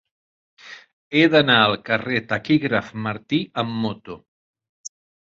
He 1.19 1.21
d'anar 1.33 1.57
al 1.65 1.73
carrer 1.89 2.17
del 2.21 2.25
Taquígraf 2.31 2.89
Martí 3.09 3.41
amb 3.65 3.77
moto. 3.85 4.17